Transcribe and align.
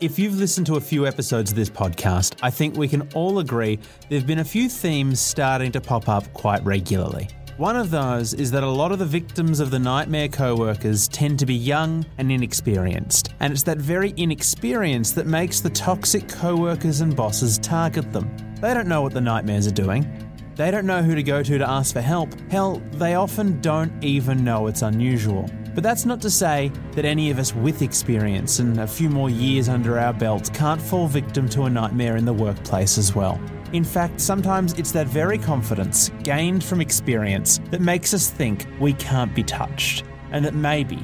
If 0.00 0.16
you've 0.16 0.38
listened 0.38 0.64
to 0.68 0.76
a 0.76 0.80
few 0.80 1.08
episodes 1.08 1.50
of 1.50 1.56
this 1.56 1.68
podcast, 1.68 2.36
I 2.40 2.50
think 2.50 2.76
we 2.76 2.86
can 2.86 3.08
all 3.14 3.40
agree 3.40 3.80
there 4.08 4.16
have 4.16 4.28
been 4.28 4.38
a 4.38 4.44
few 4.44 4.68
themes 4.68 5.18
starting 5.18 5.72
to 5.72 5.80
pop 5.80 6.08
up 6.08 6.32
quite 6.34 6.64
regularly. 6.64 7.28
One 7.56 7.74
of 7.74 7.90
those 7.90 8.32
is 8.32 8.52
that 8.52 8.62
a 8.62 8.68
lot 8.68 8.92
of 8.92 9.00
the 9.00 9.04
victims 9.04 9.58
of 9.58 9.72
the 9.72 9.78
nightmare 9.80 10.28
co 10.28 10.54
workers 10.54 11.08
tend 11.08 11.40
to 11.40 11.46
be 11.46 11.54
young 11.56 12.06
and 12.18 12.30
inexperienced, 12.30 13.34
and 13.40 13.52
it's 13.52 13.64
that 13.64 13.78
very 13.78 14.10
inexperience 14.16 15.10
that 15.14 15.26
makes 15.26 15.58
the 15.58 15.70
toxic 15.70 16.28
co 16.28 16.54
workers 16.54 17.00
and 17.00 17.16
bosses 17.16 17.58
target 17.58 18.12
them. 18.12 18.30
They 18.60 18.74
don't 18.74 18.86
know 18.86 19.02
what 19.02 19.14
the 19.14 19.20
nightmares 19.20 19.66
are 19.66 19.72
doing. 19.72 20.06
They 20.54 20.70
don't 20.70 20.86
know 20.86 21.02
who 21.02 21.16
to 21.16 21.24
go 21.24 21.42
to 21.42 21.58
to 21.58 21.68
ask 21.68 21.92
for 21.92 22.00
help. 22.00 22.32
Hell, 22.52 22.80
they 22.92 23.16
often 23.16 23.60
don't 23.60 23.92
even 24.04 24.44
know 24.44 24.68
it's 24.68 24.82
unusual. 24.82 25.50
But 25.78 25.84
that's 25.84 26.04
not 26.04 26.20
to 26.22 26.30
say 26.30 26.72
that 26.96 27.04
any 27.04 27.30
of 27.30 27.38
us 27.38 27.54
with 27.54 27.82
experience 27.82 28.58
and 28.58 28.80
a 28.80 28.86
few 28.88 29.08
more 29.08 29.30
years 29.30 29.68
under 29.68 29.96
our 29.96 30.12
belts 30.12 30.50
can't 30.50 30.82
fall 30.82 31.06
victim 31.06 31.48
to 31.50 31.66
a 31.66 31.70
nightmare 31.70 32.16
in 32.16 32.24
the 32.24 32.32
workplace 32.32 32.98
as 32.98 33.14
well. 33.14 33.40
In 33.72 33.84
fact, 33.84 34.20
sometimes 34.20 34.72
it's 34.72 34.90
that 34.90 35.06
very 35.06 35.38
confidence 35.38 36.10
gained 36.24 36.64
from 36.64 36.80
experience 36.80 37.60
that 37.70 37.80
makes 37.80 38.12
us 38.12 38.28
think 38.28 38.66
we 38.80 38.92
can't 38.94 39.32
be 39.36 39.44
touched 39.44 40.02
and 40.32 40.44
that 40.44 40.54
maybe 40.54 40.98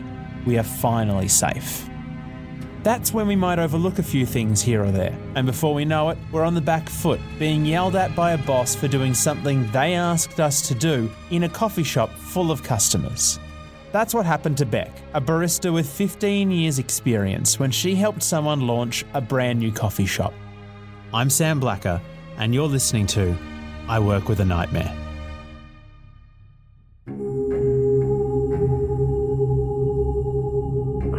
we 0.45 0.59
are 0.59 0.65
finally 0.65 1.29
safe. 1.29 1.89
That's 2.83 3.15
when 3.15 3.29
we 3.29 3.37
might 3.37 3.61
overlook 3.61 4.01
a 4.01 4.03
few 4.03 4.27
things 4.27 4.61
here 4.61 4.83
or 4.83 4.91
there, 4.91 5.17
and 5.37 5.47
before 5.47 5.73
we 5.73 5.85
know 5.85 6.09
it, 6.09 6.19
we're 6.33 6.43
on 6.43 6.55
the 6.55 6.61
back 6.61 6.89
foot, 6.89 7.21
being 7.39 7.65
yelled 7.65 7.95
at 7.95 8.17
by 8.17 8.33
a 8.33 8.39
boss 8.39 8.75
for 8.75 8.89
doing 8.89 9.15
something 9.15 9.71
they 9.71 9.95
asked 9.95 10.41
us 10.41 10.67
to 10.67 10.75
do 10.75 11.09
in 11.31 11.45
a 11.45 11.49
coffee 11.49 11.85
shop 11.85 12.11
full 12.11 12.51
of 12.51 12.65
customers. 12.65 13.39
That's 13.95 14.13
what 14.13 14.27
happened 14.27 14.59
to 14.59 14.67
Beck, 14.67 14.91
a 15.13 15.21
barista 15.21 15.73
with 15.73 15.89
15 15.89 16.51
years' 16.51 16.81
experience 16.81 17.61
when 17.61 17.71
she 17.71 17.95
helped 17.95 18.25
someone 18.25 18.67
launch 18.67 19.05
a 19.15 19.21
brand 19.21 19.61
new 19.61 19.71
coffee 19.71 20.05
shop. 20.05 20.35
I'm 21.13 21.31
Sam 21.31 21.61
Blacker, 21.61 22.03
and 22.37 22.53
you're 22.53 22.67
listening 22.67 23.07
to 23.15 23.37
I 23.87 24.01
Work 24.01 24.29
with 24.29 24.41
a 24.41 24.45
Nightmare. 24.45 25.04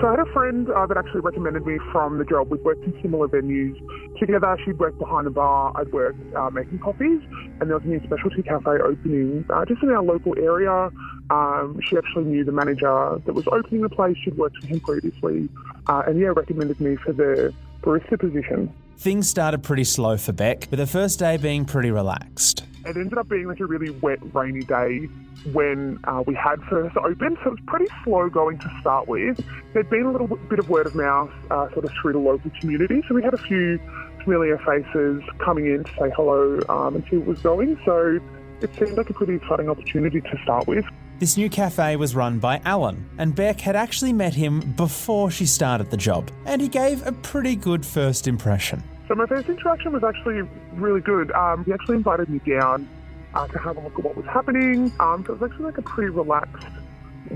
So 0.01 0.07
I 0.07 0.11
had 0.11 0.19
a 0.19 0.25
friend 0.33 0.69
uh, 0.69 0.85
that 0.87 0.97
actually 0.97 1.21
recommended 1.21 1.65
me 1.65 1.77
from 1.93 2.17
the 2.17 2.25
job. 2.25 2.49
We'd 2.51 2.61
worked 2.65 2.83
in 2.83 2.93
similar 3.01 3.29
venues 3.29 3.77
together. 4.19 4.57
She'd 4.65 4.77
worked 4.77 4.99
behind 4.99 5.25
a 5.25 5.29
bar. 5.29 5.71
I'd 5.75 5.91
worked 5.93 6.19
uh, 6.35 6.49
making 6.49 6.79
coffees, 6.79 7.21
and 7.61 7.69
there 7.69 7.77
was 7.77 7.83
a 7.85 7.87
new 7.87 8.01
specialty 8.03 8.43
cafe 8.43 8.71
opening 8.71 9.45
uh, 9.49 9.63
just 9.63 9.81
in 9.83 9.89
our 9.89 10.03
local 10.03 10.37
area. 10.37 10.91
Um, 11.29 11.79
she 11.87 11.97
actually 11.97 12.25
knew 12.25 12.43
the 12.43 12.51
manager 12.51 13.21
that 13.25 13.33
was 13.33 13.47
opening 13.47 13.83
the 13.83 13.89
place. 13.89 14.17
She'd 14.21 14.37
worked 14.37 14.57
with 14.59 14.69
him 14.69 14.81
previously, 14.81 15.47
uh, 15.87 16.03
and 16.05 16.19
yeah, 16.19 16.33
recommended 16.35 16.81
me 16.81 16.97
for 16.97 17.13
the 17.13 17.53
barista 17.85 18.19
position. 18.19 18.73
Things 18.97 19.29
started 19.29 19.61
pretty 19.61 19.83
slow 19.83 20.17
for 20.17 20.33
Beck, 20.33 20.67
with 20.71 20.79
the 20.79 20.87
first 20.87 21.19
day 21.19 21.37
being 21.37 21.65
pretty 21.65 21.91
relaxed. 21.91 22.63
It 22.85 22.97
ended 22.97 23.17
up 23.17 23.29
being 23.29 23.47
like 23.47 23.59
a 23.59 23.65
really 23.65 23.89
wet, 23.89 24.19
rainy 24.33 24.61
day 24.61 25.07
when 25.51 25.99
uh, 26.05 26.23
we 26.25 26.33
had 26.35 26.61
first 26.63 26.95
opened, 26.97 27.37
so 27.43 27.49
it 27.49 27.51
was 27.51 27.59
pretty 27.67 27.87
slow 28.03 28.29
going 28.29 28.57
to 28.59 28.71
start 28.79 29.07
with. 29.07 29.43
There'd 29.73 29.89
been 29.89 30.05
a 30.05 30.11
little 30.11 30.27
bit 30.27 30.59
of 30.59 30.69
word 30.69 30.87
of 30.87 30.95
mouth 30.95 31.31
uh, 31.51 31.69
sort 31.71 31.85
of 31.85 31.91
through 32.01 32.13
the 32.13 32.19
local 32.19 32.51
community, 32.59 33.03
so 33.07 33.15
we 33.15 33.23
had 33.23 33.33
a 33.33 33.37
few 33.37 33.79
familiar 34.23 34.57
faces 34.59 35.21
coming 35.39 35.67
in 35.67 35.83
to 35.83 35.91
say 35.99 36.11
hello 36.15 36.59
um, 36.69 36.95
and 36.95 37.05
see 37.09 37.17
what 37.17 37.27
was 37.27 37.41
going. 37.41 37.79
So 37.85 38.19
it 38.61 38.73
seemed 38.75 38.97
like 38.97 39.09
a 39.09 39.13
pretty 39.13 39.35
exciting 39.35 39.69
opportunity 39.69 40.21
to 40.21 40.39
start 40.43 40.67
with. 40.67 40.85
This 41.17 41.37
new 41.37 41.49
cafe 41.49 41.95
was 41.95 42.13
run 42.13 42.39
by 42.39 42.61
Alan, 42.65 43.09
and 43.17 43.33
Beck 43.33 43.61
had 43.61 43.77
actually 43.77 44.11
met 44.11 44.33
him 44.33 44.59
before 44.73 45.31
she 45.31 45.45
started 45.45 45.89
the 45.89 45.95
job, 45.95 46.29
and 46.45 46.61
he 46.61 46.67
gave 46.67 47.07
a 47.07 47.13
pretty 47.13 47.55
good 47.55 47.85
first 47.85 48.27
impression. 48.27 48.83
So 49.07 49.15
my 49.15 49.25
first 49.25 49.47
interaction 49.47 49.93
was 49.93 50.03
actually 50.03 50.41
really 50.73 50.99
good. 50.99 51.31
Um, 51.31 51.63
he 51.63 51.71
actually 51.71 51.95
invited 51.95 52.27
me 52.27 52.39
down 52.39 52.89
uh, 53.33 53.47
to 53.47 53.59
have 53.59 53.77
a 53.77 53.79
look 53.79 53.97
at 53.97 54.03
what 54.03 54.17
was 54.17 54.25
happening. 54.25 54.91
Um, 54.99 55.23
so 55.25 55.33
it 55.33 55.39
was 55.39 55.49
actually 55.49 55.65
like 55.65 55.77
a 55.77 55.83
pretty 55.83 56.09
relaxed 56.09 56.67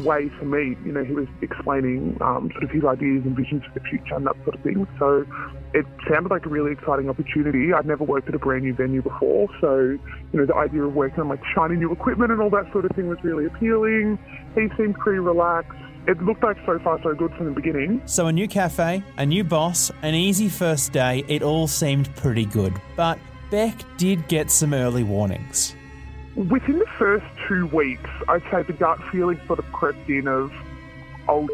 way 0.03 0.29
for 0.37 0.45
me. 0.45 0.77
You 0.85 0.91
know, 0.91 1.03
he 1.03 1.13
was 1.13 1.27
explaining 1.41 2.17
um, 2.21 2.49
sort 2.51 2.63
of 2.63 2.71
his 2.71 2.83
ideas 2.83 3.23
and 3.25 3.35
visions 3.35 3.63
for 3.63 3.79
the 3.79 3.85
future 3.85 4.15
and 4.15 4.25
that 4.25 4.35
sort 4.43 4.55
of 4.55 4.61
thing. 4.61 4.87
So 4.97 5.25
it 5.73 5.85
sounded 6.09 6.31
like 6.31 6.45
a 6.45 6.49
really 6.49 6.71
exciting 6.71 7.09
opportunity. 7.09 7.73
I'd 7.73 7.85
never 7.85 8.03
worked 8.03 8.27
at 8.29 8.35
a 8.35 8.39
brand 8.39 8.63
new 8.63 8.73
venue 8.73 9.01
before, 9.01 9.47
so 9.61 9.97
you 10.31 10.39
know 10.39 10.45
the 10.45 10.55
idea 10.55 10.83
of 10.83 10.93
working 10.93 11.19
on 11.21 11.29
like 11.29 11.41
shiny 11.55 11.75
new 11.75 11.91
equipment 11.91 12.31
and 12.31 12.41
all 12.41 12.49
that 12.49 12.71
sort 12.71 12.85
of 12.85 12.91
thing 12.91 13.07
was 13.07 13.17
really 13.23 13.45
appealing. 13.45 14.17
He 14.55 14.67
seemed 14.77 14.95
pretty 14.95 15.19
relaxed. 15.19 15.77
It 16.07 16.21
looked 16.23 16.43
like 16.43 16.57
so 16.65 16.79
far 16.79 16.99
so 17.03 17.13
good 17.13 17.31
from 17.35 17.45
the 17.45 17.51
beginning. 17.51 18.01
So, 18.05 18.27
a 18.27 18.31
new 18.31 18.47
cafe, 18.47 19.03
a 19.17 19.25
new 19.25 19.43
boss, 19.43 19.91
an 20.01 20.15
easy 20.15 20.49
first 20.49 20.91
day, 20.91 21.23
it 21.27 21.43
all 21.43 21.67
seemed 21.67 22.13
pretty 22.15 22.45
good. 22.45 22.73
But 22.95 23.19
Beck 23.51 23.75
did 23.97 24.27
get 24.27 24.49
some 24.49 24.73
early 24.73 25.03
warnings. 25.03 25.75
Within 26.47 26.79
the 26.79 26.85
first 26.97 27.25
two 27.49 27.65
weeks, 27.67 28.09
I'd 28.29 28.41
say 28.49 28.63
the 28.63 28.71
gut 28.71 28.97
feeling 29.11 29.41
sort 29.45 29.59
of 29.59 29.69
crept 29.73 30.09
in 30.09 30.25
of, 30.25 30.53
oh, 31.27 31.49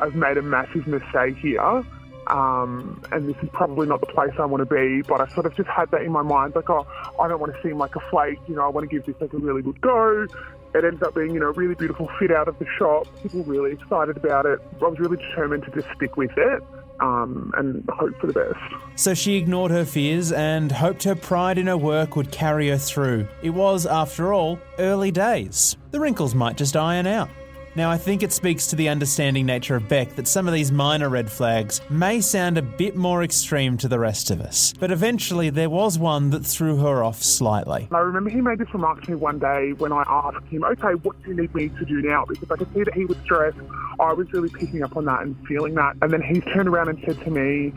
I've 0.00 0.16
made 0.16 0.36
a 0.36 0.42
massive 0.42 0.88
mistake 0.88 1.36
here. 1.36 1.84
Um, 2.26 3.00
and 3.12 3.28
this 3.28 3.36
is 3.44 3.48
probably 3.52 3.86
not 3.86 4.00
the 4.00 4.06
place 4.06 4.32
I 4.40 4.44
want 4.44 4.68
to 4.68 4.74
be, 4.74 5.02
but 5.02 5.20
I 5.20 5.28
sort 5.34 5.46
of 5.46 5.54
just 5.54 5.68
had 5.68 5.92
that 5.92 6.02
in 6.02 6.10
my 6.10 6.22
mind, 6.22 6.56
like, 6.56 6.68
oh, 6.68 6.84
I 7.20 7.28
don't 7.28 7.38
want 7.38 7.54
to 7.54 7.62
seem 7.62 7.78
like 7.78 7.94
a 7.94 8.00
flake, 8.10 8.40
you 8.48 8.56
know, 8.56 8.62
I 8.62 8.68
want 8.70 8.90
to 8.90 8.92
give 8.92 9.06
this 9.06 9.14
like 9.20 9.32
a 9.34 9.38
really 9.38 9.62
good 9.62 9.80
go. 9.80 10.26
It 10.74 10.84
ends 10.84 11.00
up 11.00 11.14
being, 11.14 11.32
you 11.32 11.38
know, 11.38 11.50
a 11.50 11.52
really 11.52 11.76
beautiful 11.76 12.10
fit 12.18 12.32
out 12.32 12.48
of 12.48 12.58
the 12.58 12.66
shop. 12.76 13.06
People 13.22 13.44
were 13.44 13.52
really 13.52 13.70
excited 13.70 14.16
about 14.16 14.46
it. 14.46 14.58
I 14.82 14.84
was 14.84 14.98
really 14.98 15.18
determined 15.18 15.62
to 15.66 15.70
just 15.70 15.86
stick 15.94 16.16
with 16.16 16.36
it 16.36 16.62
um, 17.00 17.52
and 17.56 17.84
hope 17.88 18.18
for 18.20 18.26
the 18.26 18.32
best. 18.32 18.58
So 18.96 19.14
she 19.14 19.36
ignored 19.36 19.70
her 19.70 19.84
fears 19.84 20.32
and 20.32 20.72
hoped 20.72 21.04
her 21.04 21.14
pride 21.14 21.58
in 21.58 21.66
her 21.66 21.76
work 21.76 22.16
would 22.16 22.30
carry 22.30 22.68
her 22.68 22.78
through. 22.78 23.28
It 23.42 23.50
was, 23.50 23.86
after 23.86 24.32
all, 24.32 24.58
early 24.78 25.10
days. 25.10 25.76
The 25.90 26.00
wrinkles 26.00 26.34
might 26.34 26.56
just 26.56 26.76
iron 26.76 27.06
out. 27.06 27.30
Now, 27.78 27.92
I 27.92 27.96
think 27.96 28.24
it 28.24 28.32
speaks 28.32 28.66
to 28.66 28.76
the 28.76 28.88
understanding 28.88 29.46
nature 29.46 29.76
of 29.76 29.88
Beck 29.88 30.16
that 30.16 30.26
some 30.26 30.48
of 30.48 30.52
these 30.52 30.72
minor 30.72 31.08
red 31.08 31.30
flags 31.30 31.80
may 31.88 32.20
sound 32.20 32.58
a 32.58 32.62
bit 32.62 32.96
more 32.96 33.22
extreme 33.22 33.76
to 33.76 33.86
the 33.86 34.00
rest 34.00 34.32
of 34.32 34.40
us, 34.40 34.74
but 34.80 34.90
eventually 34.90 35.48
there 35.48 35.70
was 35.70 35.96
one 35.96 36.30
that 36.30 36.44
threw 36.44 36.78
her 36.78 37.04
off 37.04 37.22
slightly. 37.22 37.86
I 37.92 38.00
remember 38.00 38.30
he 38.30 38.40
made 38.40 38.58
this 38.58 38.74
remark 38.74 39.02
to 39.02 39.12
me 39.12 39.16
one 39.16 39.38
day 39.38 39.74
when 39.74 39.92
I 39.92 40.02
asked 40.08 40.44
him, 40.46 40.64
okay, 40.64 40.94
what 40.94 41.22
do 41.22 41.30
you 41.30 41.40
need 41.40 41.54
me 41.54 41.68
to 41.68 41.84
do 41.84 42.02
now? 42.02 42.24
Because 42.24 42.50
I 42.50 42.56
could 42.56 42.74
see 42.74 42.82
that 42.82 42.94
he 42.94 43.04
was 43.04 43.16
stressed. 43.22 43.58
I 44.00 44.12
was 44.12 44.26
really 44.32 44.48
picking 44.48 44.82
up 44.82 44.96
on 44.96 45.04
that 45.04 45.22
and 45.22 45.36
feeling 45.46 45.76
that. 45.76 45.94
And 46.02 46.12
then 46.12 46.20
he 46.20 46.40
turned 46.40 46.68
around 46.68 46.88
and 46.88 46.98
said 47.06 47.22
to 47.26 47.30
me, 47.30 47.72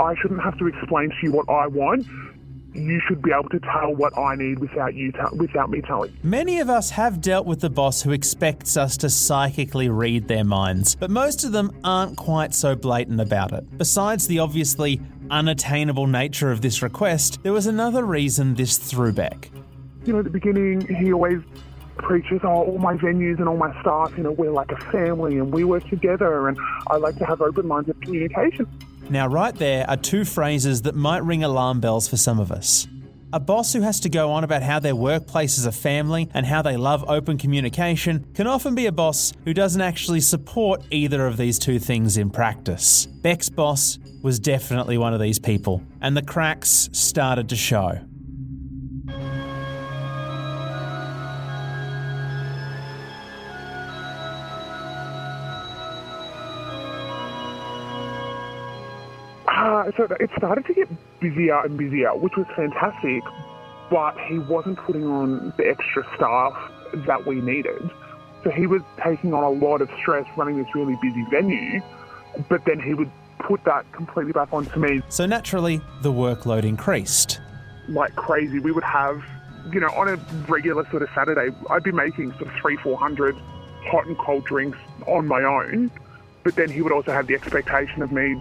I 0.00 0.14
shouldn't 0.22 0.42
have 0.42 0.56
to 0.56 0.68
explain 0.68 1.10
to 1.10 1.16
you 1.22 1.32
what 1.32 1.50
I 1.50 1.66
want 1.66 2.06
you 2.74 3.00
should 3.06 3.22
be 3.22 3.30
able 3.32 3.48
to 3.50 3.60
tell 3.60 3.94
what 3.94 4.16
I 4.18 4.34
need 4.34 4.58
without 4.58 4.94
you 4.94 5.12
t- 5.12 5.18
without 5.36 5.70
me 5.70 5.80
telling. 5.80 6.16
Many 6.22 6.60
of 6.60 6.68
us 6.68 6.90
have 6.90 7.20
dealt 7.20 7.46
with 7.46 7.60
the 7.60 7.70
boss 7.70 8.02
who 8.02 8.12
expects 8.12 8.76
us 8.76 8.96
to 8.98 9.08
psychically 9.08 9.88
read 9.88 10.28
their 10.28 10.44
minds, 10.44 10.94
but 10.94 11.10
most 11.10 11.44
of 11.44 11.52
them 11.52 11.70
aren't 11.84 12.16
quite 12.16 12.54
so 12.54 12.74
blatant 12.74 13.20
about 13.20 13.52
it. 13.52 13.78
Besides 13.78 14.26
the 14.26 14.40
obviously 14.40 15.00
unattainable 15.30 16.06
nature 16.06 16.50
of 16.50 16.60
this 16.60 16.82
request, 16.82 17.42
there 17.42 17.52
was 17.52 17.66
another 17.66 18.04
reason 18.04 18.54
this 18.54 18.76
threw 18.76 19.12
Beck. 19.12 19.50
You 20.04 20.12
know, 20.12 20.18
at 20.18 20.24
the 20.24 20.30
beginning, 20.30 20.86
he 20.96 21.12
always 21.12 21.40
preaches, 21.96 22.40
oh, 22.42 22.48
all 22.48 22.78
my 22.78 22.94
venues 22.94 23.38
and 23.38 23.48
all 23.48 23.56
my 23.56 23.70
staff, 23.80 24.12
you 24.16 24.24
know, 24.24 24.32
we're 24.32 24.50
like 24.50 24.72
a 24.72 24.76
family 24.90 25.38
and 25.38 25.52
we 25.52 25.64
work 25.64 25.88
together 25.88 26.48
and 26.48 26.58
I 26.88 26.96
like 26.96 27.16
to 27.18 27.24
have 27.24 27.40
open-minded 27.40 28.02
communication. 28.02 28.66
Now, 29.10 29.26
right 29.26 29.54
there 29.54 29.88
are 29.88 29.96
two 29.96 30.24
phrases 30.24 30.82
that 30.82 30.94
might 30.94 31.22
ring 31.24 31.44
alarm 31.44 31.80
bells 31.80 32.08
for 32.08 32.16
some 32.16 32.40
of 32.40 32.50
us. 32.50 32.86
A 33.32 33.40
boss 33.40 33.72
who 33.72 33.80
has 33.80 34.00
to 34.00 34.08
go 34.08 34.30
on 34.30 34.44
about 34.44 34.62
how 34.62 34.78
their 34.78 34.94
workplace 34.94 35.58
is 35.58 35.66
a 35.66 35.72
family 35.72 36.30
and 36.34 36.46
how 36.46 36.62
they 36.62 36.76
love 36.76 37.04
open 37.08 37.36
communication 37.36 38.24
can 38.34 38.46
often 38.46 38.74
be 38.74 38.86
a 38.86 38.92
boss 38.92 39.32
who 39.44 39.52
doesn't 39.52 39.80
actually 39.80 40.20
support 40.20 40.82
either 40.90 41.26
of 41.26 41.36
these 41.36 41.58
two 41.58 41.80
things 41.80 42.16
in 42.16 42.30
practice. 42.30 43.06
Beck's 43.06 43.50
boss 43.50 43.98
was 44.22 44.38
definitely 44.38 44.98
one 44.98 45.12
of 45.12 45.20
these 45.20 45.38
people, 45.38 45.82
and 46.00 46.16
the 46.16 46.22
cracks 46.22 46.88
started 46.92 47.48
to 47.48 47.56
show. 47.56 47.98
Uh, 59.84 59.90
so 59.96 60.04
it 60.18 60.30
started 60.36 60.64
to 60.66 60.74
get 60.74 60.88
busier 61.20 61.60
and 61.64 61.76
busier, 61.76 62.14
which 62.16 62.36
was 62.36 62.46
fantastic, 62.56 63.22
but 63.90 64.16
he 64.28 64.38
wasn't 64.38 64.78
putting 64.78 65.06
on 65.06 65.52
the 65.56 65.68
extra 65.68 66.06
staff 66.16 66.54
that 67.06 67.26
we 67.26 67.40
needed. 67.40 67.90
So 68.44 68.50
he 68.50 68.66
was 68.66 68.82
taking 69.02 69.34
on 69.34 69.42
a 69.42 69.50
lot 69.50 69.80
of 69.82 69.90
stress 70.00 70.26
running 70.36 70.58
this 70.58 70.74
really 70.74 70.96
busy 71.02 71.24
venue, 71.30 71.80
but 72.48 72.64
then 72.64 72.80
he 72.80 72.94
would 72.94 73.10
put 73.40 73.62
that 73.64 73.90
completely 73.92 74.32
back 74.32 74.52
onto 74.52 74.78
me 74.78 75.02
So 75.08 75.26
naturally, 75.26 75.80
the 76.02 76.12
workload 76.12 76.64
increased. 76.64 77.40
like 77.88 78.14
crazy. 78.16 78.58
We 78.58 78.72
would 78.72 78.84
have, 78.84 79.22
you 79.70 79.80
know, 79.80 79.88
on 79.88 80.08
a 80.08 80.16
regular 80.48 80.88
sort 80.90 81.02
of 81.02 81.10
Saturday, 81.14 81.54
I'd 81.68 81.82
be 81.82 81.92
making 81.92 82.30
sort 82.32 82.46
of 82.46 82.52
three, 82.60 82.76
four 82.78 82.96
hundred 82.96 83.36
hot 83.86 84.06
and 84.06 84.16
cold 84.16 84.44
drinks 84.46 84.78
on 85.06 85.26
my 85.26 85.42
own. 85.42 85.90
But 86.42 86.56
then 86.56 86.70
he 86.70 86.80
would 86.80 86.92
also 86.92 87.12
have 87.12 87.26
the 87.26 87.34
expectation 87.34 88.02
of 88.02 88.12
me 88.12 88.40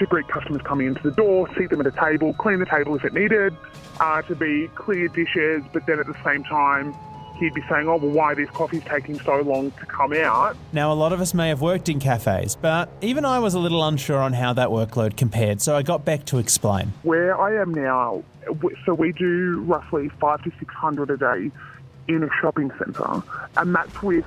to 0.00 0.06
greet 0.06 0.26
customers 0.28 0.62
coming 0.62 0.88
into 0.88 1.02
the 1.02 1.12
door, 1.12 1.48
seat 1.56 1.70
them 1.70 1.80
at 1.80 1.86
a 1.86 1.92
table, 1.92 2.32
clean 2.34 2.58
the 2.58 2.66
table 2.66 2.96
if 2.96 3.04
it 3.04 3.12
needed, 3.12 3.54
uh, 4.00 4.22
to 4.22 4.34
be 4.34 4.68
clear 4.74 5.08
dishes. 5.08 5.62
But 5.72 5.86
then 5.86 6.00
at 6.00 6.06
the 6.06 6.16
same 6.24 6.42
time, 6.42 6.94
he'd 7.36 7.54
be 7.54 7.62
saying, 7.68 7.86
"Oh, 7.86 7.96
well, 7.96 8.10
why 8.10 8.34
these 8.34 8.50
coffees 8.50 8.82
taking 8.84 9.20
so 9.20 9.40
long 9.42 9.70
to 9.72 9.86
come 9.86 10.12
out?" 10.14 10.56
Now, 10.72 10.90
a 10.90 10.94
lot 10.94 11.12
of 11.12 11.20
us 11.20 11.34
may 11.34 11.48
have 11.48 11.60
worked 11.60 11.88
in 11.88 12.00
cafes, 12.00 12.56
but 12.56 12.88
even 13.02 13.24
I 13.24 13.38
was 13.38 13.54
a 13.54 13.58
little 13.58 13.86
unsure 13.86 14.18
on 14.18 14.32
how 14.32 14.52
that 14.54 14.68
workload 14.68 15.16
compared, 15.16 15.60
so 15.60 15.76
I 15.76 15.82
got 15.82 16.04
Beck 16.04 16.24
to 16.26 16.38
explain. 16.38 16.92
Where 17.02 17.38
I 17.38 17.60
am 17.60 17.72
now, 17.72 18.22
so 18.86 18.94
we 18.94 19.12
do 19.12 19.62
roughly 19.66 20.10
five 20.20 20.42
to 20.42 20.52
six 20.58 20.74
hundred 20.74 21.10
a 21.10 21.16
day 21.16 21.50
in 22.08 22.24
a 22.24 22.28
shopping 22.40 22.72
centre, 22.78 23.22
and 23.56 23.74
that's 23.74 24.02
with 24.02 24.24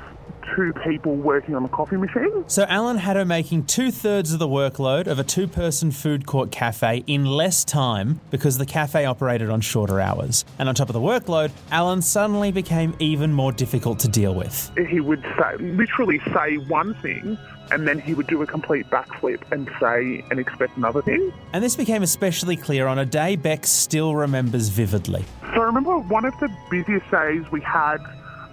two 0.55 0.73
people 0.83 1.15
working 1.15 1.55
on 1.55 1.65
a 1.65 1.69
coffee 1.69 1.97
machine. 1.97 2.43
So, 2.47 2.63
Alan 2.63 2.97
had 2.97 3.15
her 3.15 3.25
making 3.25 3.65
two 3.65 3.91
thirds 3.91 4.33
of 4.33 4.39
the 4.39 4.47
workload 4.47 5.07
of 5.07 5.19
a 5.19 5.23
two 5.23 5.47
person 5.47 5.91
food 5.91 6.25
court 6.25 6.51
cafe 6.51 7.03
in 7.07 7.25
less 7.25 7.63
time 7.63 8.21
because 8.29 8.57
the 8.57 8.65
cafe 8.65 9.05
operated 9.05 9.49
on 9.49 9.61
shorter 9.61 9.99
hours. 9.99 10.45
And 10.59 10.69
on 10.69 10.75
top 10.75 10.89
of 10.89 10.93
the 10.93 10.99
workload, 10.99 11.51
Alan 11.71 12.01
suddenly 12.01 12.51
became 12.51 12.95
even 12.99 13.33
more 13.33 13.51
difficult 13.51 13.99
to 13.99 14.07
deal 14.07 14.35
with. 14.35 14.71
He 14.89 14.99
would 14.99 15.23
say, 15.37 15.57
literally 15.57 16.19
say 16.33 16.57
one 16.57 16.93
thing, 16.95 17.37
and 17.71 17.87
then 17.87 17.99
he 17.99 18.13
would 18.13 18.27
do 18.27 18.41
a 18.41 18.45
complete 18.45 18.89
backflip 18.89 19.41
and 19.51 19.69
say 19.79 20.23
and 20.29 20.39
expect 20.39 20.77
another 20.77 21.01
thing. 21.01 21.33
And 21.53 21.63
this 21.63 21.75
became 21.75 22.03
especially 22.03 22.57
clear 22.57 22.87
on 22.87 22.99
a 22.99 23.05
day 23.05 23.35
Beck 23.35 23.65
still 23.65 24.15
remembers 24.15 24.69
vividly. 24.69 25.25
So 25.53 25.61
I 25.61 25.65
remember 25.65 25.97
one 25.97 26.25
of 26.25 26.33
the 26.39 26.49
busiest 26.69 27.09
days 27.09 27.43
we 27.51 27.61
had. 27.61 27.97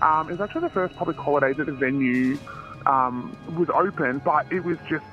Um, 0.03 0.29
it 0.29 0.33
was 0.33 0.41
actually 0.41 0.63
the 0.63 0.71
first 0.71 0.97
public 0.97 1.17
holiday 1.17 1.53
that 1.53 1.67
the 1.67 1.73
venue 1.73 2.39
um, 2.87 3.37
was 3.57 3.69
open, 3.71 4.21
but 4.25 4.51
it 4.53 4.65
was 4.65 4.79
just 4.89 5.05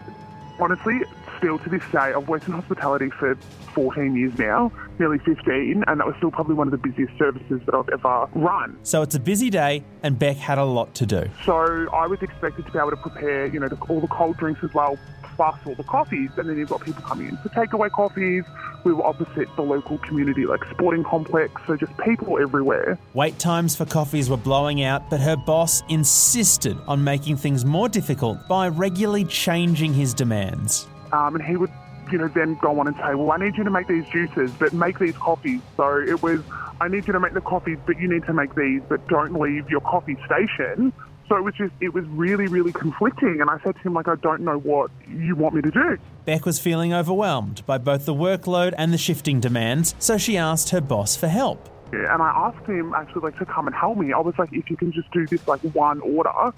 honestly 0.60 1.02
still 1.38 1.60
to 1.60 1.70
this 1.70 1.84
day. 1.92 2.14
I've 2.14 2.28
worked 2.28 2.48
in 2.48 2.54
hospitality 2.54 3.10
for 3.10 3.36
14 3.74 4.16
years 4.16 4.38
now, 4.40 4.72
nearly 4.98 5.20
15, 5.20 5.84
and 5.86 6.00
that 6.00 6.08
was 6.08 6.16
still 6.18 6.32
probably 6.32 6.56
one 6.56 6.68
of 6.68 6.72
the 6.72 6.78
busiest 6.78 7.16
services 7.18 7.62
that 7.66 7.76
I've 7.76 7.90
ever 7.90 8.28
run. 8.34 8.76
So, 8.82 9.04
it's 9.04 9.14
a 9.14 9.20
busy 9.20 9.52
day, 9.52 9.84
and 10.02 10.18
Beck 10.18 10.38
had 10.38 10.58
a 10.58 10.64
lot 10.64 10.96
to 10.96 11.06
do. 11.06 11.30
So 11.46 11.88
I 11.94 12.08
was 12.08 12.22
expected 12.24 12.66
to 12.66 12.72
be 12.72 12.80
able 12.80 12.90
to 12.90 12.98
prepare, 12.98 13.46
you 13.46 13.60
know, 13.60 13.68
the, 13.68 13.76
all 13.88 14.00
the 14.00 14.08
cold 14.08 14.38
drinks 14.38 14.64
as 14.64 14.74
well, 14.74 14.98
plus 15.38 15.56
all 15.66 15.76
the 15.76 15.84
coffees. 15.84 16.32
And 16.38 16.50
then 16.50 16.58
you've 16.58 16.70
got 16.70 16.82
people 16.82 17.04
coming 17.04 17.30
in 17.30 17.38
for 17.38 17.50
takeaway 17.50 17.90
coffees. 17.90 18.44
We 18.84 18.92
were 18.92 19.06
opposite 19.06 19.48
the 19.56 19.62
local 19.62 20.00
community, 20.00 20.46
like 20.46 20.64
sporting 20.72 21.04
complex. 21.04 21.62
So 21.68 21.78
just 21.78 21.96
people 22.00 22.40
everywhere. 22.40 22.98
Wait 23.14 23.38
times 23.40 23.76
for 23.76 23.86
coffees 23.86 24.30
were 24.30 24.38
blowing 24.38 24.84
out, 24.84 25.10
but 25.10 25.20
her 25.22 25.38
boss 25.38 25.84
insisted 25.90 26.78
on 26.88 27.04
making 27.04 27.38
things 27.38 27.64
more 27.64 27.88
difficult 27.88 28.46
by 28.48 28.68
regularly 28.68 29.26
changing 29.26 29.94
his 29.94 30.14
demands. 30.14 30.88
Um, 31.14 31.36
and 31.36 31.44
he 31.44 31.56
would, 31.56 31.72
you 32.12 32.18
know, 32.18 32.28
then 32.28 32.58
go 32.62 32.80
on 32.80 32.88
and 32.88 32.96
say, 32.98 33.14
well, 33.16 33.32
I 33.32 33.38
need 33.38 33.56
you 33.58 33.64
to 33.64 33.70
make 33.70 33.88
these 33.88 34.06
juices, 34.10 34.52
but 34.58 34.74
make 34.74 34.98
these 35.00 35.16
coffees. 35.18 35.62
So 35.78 36.00
it 36.00 36.22
was, 36.24 36.42
I 36.82 36.88
need 36.88 37.06
you 37.08 37.14
to 37.14 37.20
make 37.20 37.34
the 37.34 37.42
coffees, 37.42 37.78
but 37.86 38.00
you 38.00 38.08
need 38.08 38.26
to 38.26 38.34
make 38.34 38.56
these, 38.56 38.82
but 38.90 39.08
don't 39.08 39.34
leave 39.40 39.70
your 39.70 39.82
coffee 39.82 40.18
station. 40.26 40.92
So 41.30 41.36
it 41.36 41.44
was 41.44 41.54
just, 41.56 41.74
it 41.82 41.94
was 41.94 42.06
really, 42.06 42.48
really 42.48 42.72
conflicting. 42.72 43.42
And 43.42 43.50
I 43.50 43.60
said 43.64 43.76
to 43.76 43.82
him, 43.82 43.94
like, 43.94 44.08
I 44.08 44.16
don't 44.16 44.42
know 44.42 44.58
what 44.58 44.92
you 45.10 45.36
want 45.36 45.56
me 45.56 45.62
to 45.62 45.72
do. 45.72 45.98
Beck 46.26 46.46
was 46.46 46.60
feeling 46.60 46.94
overwhelmed 46.94 47.66
by 47.66 47.78
both 47.78 48.06
the 48.06 48.14
workload 48.14 48.74
and 48.78 48.94
the 48.94 48.98
shifting 48.98 49.40
demands, 49.40 49.96
so 50.00 50.18
she 50.18 50.38
asked 50.38 50.70
her 50.70 50.82
boss 50.82 51.16
for 51.16 51.28
help. 51.28 51.70
And 51.92 52.22
I 52.22 52.30
asked 52.30 52.66
him 52.68 52.94
actually 52.94 53.22
like 53.22 53.38
to 53.40 53.46
come 53.46 53.68
and 53.68 53.76
help 53.76 53.98
me. 53.98 54.12
I 54.12 54.20
was 54.20 54.36
like, 54.38 54.52
if 54.52 54.70
you 54.70 54.76
can 54.76 54.92
just 54.92 55.10
do 55.12 55.26
this 55.26 55.48
like 55.48 55.62
one 55.62 56.02
order, 56.02 56.54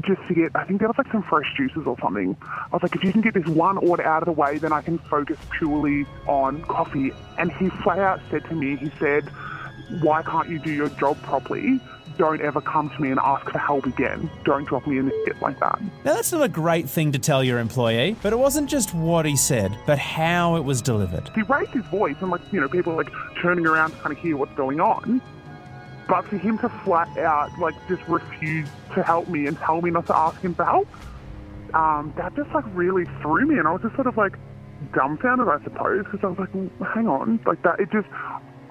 just 0.00 0.20
to 0.28 0.34
get, 0.34 0.50
I 0.54 0.64
think 0.64 0.80
there 0.80 0.88
was 0.88 0.98
like 0.98 1.10
some 1.10 1.22
fresh 1.22 1.52
juices 1.56 1.86
or 1.86 1.96
something. 2.00 2.36
I 2.42 2.68
was 2.72 2.82
like, 2.82 2.94
if 2.94 3.04
you 3.04 3.12
can 3.12 3.20
get 3.20 3.34
this 3.34 3.46
one 3.46 3.78
order 3.78 4.02
out 4.02 4.22
of 4.22 4.26
the 4.26 4.32
way, 4.32 4.58
then 4.58 4.72
I 4.72 4.82
can 4.82 4.98
focus 4.98 5.38
purely 5.56 6.04
on 6.26 6.62
coffee. 6.62 7.12
And 7.38 7.52
he 7.52 7.68
flat 7.68 7.98
out 7.98 8.20
said 8.30 8.44
to 8.46 8.54
me, 8.54 8.76
he 8.76 8.90
said, 8.98 9.28
why 10.00 10.22
can't 10.22 10.48
you 10.48 10.58
do 10.58 10.72
your 10.72 10.88
job 10.90 11.20
properly? 11.22 11.80
Don't 12.18 12.40
ever 12.40 12.60
come 12.60 12.88
to 12.90 13.02
me 13.02 13.10
and 13.10 13.20
ask 13.20 13.48
for 13.50 13.58
help 13.58 13.86
again. 13.86 14.30
Don't 14.44 14.66
drop 14.66 14.86
me 14.86 14.98
in 14.98 15.06
the 15.06 15.22
shit 15.26 15.40
like 15.42 15.58
that. 15.60 15.80
Now, 16.04 16.14
that's 16.14 16.32
not 16.32 16.42
a 16.42 16.48
great 16.48 16.88
thing 16.88 17.12
to 17.12 17.18
tell 17.18 17.44
your 17.44 17.58
employee, 17.58 18.16
but 18.22 18.32
it 18.32 18.36
wasn't 18.36 18.70
just 18.70 18.94
what 18.94 19.26
he 19.26 19.36
said, 19.36 19.76
but 19.86 19.98
how 19.98 20.56
it 20.56 20.64
was 20.64 20.80
delivered. 20.80 21.30
He 21.34 21.42
raised 21.42 21.72
his 21.72 21.84
voice 21.86 22.16
and 22.20 22.30
like, 22.30 22.40
you 22.52 22.60
know, 22.60 22.68
people 22.68 22.92
are 22.92 22.96
like 22.96 23.12
turning 23.42 23.66
around 23.66 23.90
to 23.90 23.96
kind 23.98 24.16
of 24.16 24.18
hear 24.18 24.36
what's 24.36 24.54
going 24.54 24.80
on. 24.80 25.20
But 26.08 26.26
for 26.26 26.38
him 26.38 26.56
to 26.58 26.68
flat 26.84 27.18
out 27.18 27.58
like 27.58 27.74
just 27.88 28.02
refuse 28.08 28.68
to 28.94 29.02
help 29.02 29.28
me 29.28 29.46
and 29.46 29.58
tell 29.58 29.82
me 29.82 29.90
not 29.90 30.06
to 30.06 30.16
ask 30.16 30.40
him 30.40 30.54
for 30.54 30.64
help, 30.64 30.88
um, 31.74 32.14
that 32.16 32.34
just 32.36 32.50
like 32.52 32.64
really 32.74 33.04
threw 33.20 33.44
me, 33.44 33.58
and 33.58 33.66
I 33.68 33.72
was 33.72 33.82
just 33.82 33.94
sort 33.96 34.06
of 34.06 34.16
like 34.16 34.38
dumbfounded, 34.94 35.48
I 35.48 35.62
suppose, 35.64 36.04
because 36.04 36.20
I 36.22 36.28
was 36.28 36.38
like, 36.38 36.52
hang 36.94 37.08
on, 37.08 37.40
like 37.44 37.62
that. 37.62 37.80
It 37.80 37.90
just, 37.90 38.08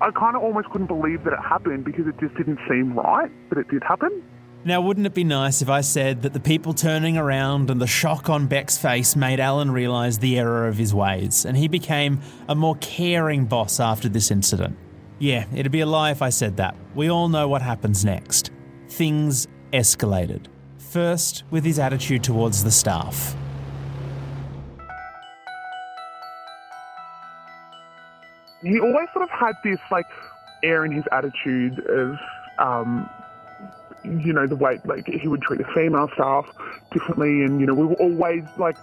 I 0.01 0.11
kind 0.11 0.35
of 0.35 0.43
almost 0.43 0.69
couldn't 0.69 0.87
believe 0.87 1.23
that 1.23 1.33
it 1.33 1.39
happened 1.39 1.85
because 1.85 2.07
it 2.07 2.15
just 2.19 2.35
didn't 2.35 2.59
seem 2.69 2.93
right, 2.93 3.31
but 3.49 3.57
it 3.57 3.67
did 3.69 3.83
happen. 3.83 4.23
Now, 4.65 4.81
wouldn't 4.81 5.05
it 5.05 5.13
be 5.13 5.23
nice 5.23 5.61
if 5.61 5.69
I 5.69 5.81
said 5.81 6.23
that 6.23 6.33
the 6.33 6.39
people 6.39 6.73
turning 6.73 7.17
around 7.17 7.69
and 7.69 7.79
the 7.79 7.87
shock 7.87 8.29
on 8.29 8.47
Beck's 8.47 8.77
face 8.77 9.15
made 9.15 9.39
Alan 9.39 9.69
realise 9.69 10.17
the 10.17 10.39
error 10.39 10.67
of 10.67 10.77
his 10.77 10.93
ways, 10.93 11.45
and 11.45 11.55
he 11.55 11.67
became 11.67 12.19
a 12.49 12.55
more 12.55 12.75
caring 12.77 13.45
boss 13.45 13.79
after 13.79 14.09
this 14.09 14.31
incident? 14.31 14.75
Yeah, 15.19 15.45
it'd 15.53 15.71
be 15.71 15.81
a 15.81 15.85
lie 15.85 16.11
if 16.11 16.21
I 16.21 16.29
said 16.29 16.57
that. 16.57 16.75
We 16.95 17.09
all 17.09 17.29
know 17.29 17.47
what 17.47 17.61
happens 17.61 18.03
next. 18.03 18.51
Things 18.89 19.47
escalated. 19.71 20.47
First, 20.79 21.43
with 21.51 21.63
his 21.63 21.77
attitude 21.77 22.23
towards 22.23 22.63
the 22.63 22.71
staff. 22.71 23.35
He 28.67 28.79
always 28.79 29.07
sort 29.13 29.23
of 29.23 29.29
had 29.29 29.55
this 29.63 29.79
like 29.91 30.05
air 30.63 30.85
in 30.85 30.91
his 30.91 31.03
attitude 31.11 31.79
of 31.87 32.17
um 32.59 33.09
you 34.03 34.31
know 34.33 34.45
the 34.47 34.55
way 34.55 34.79
like 34.85 35.05
he 35.07 35.27
would 35.27 35.41
treat 35.41 35.57
the 35.57 35.67
female 35.73 36.09
staff 36.13 36.45
differently 36.91 37.43
and 37.43 37.59
you 37.59 37.65
know 37.65 37.73
we 37.73 37.85
were 37.85 37.95
always 37.95 38.43
like 38.57 38.77